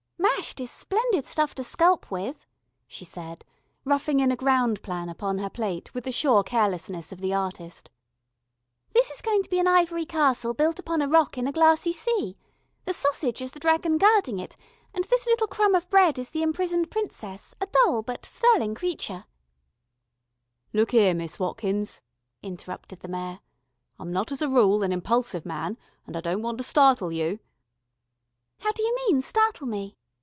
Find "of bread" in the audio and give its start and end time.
15.75-16.17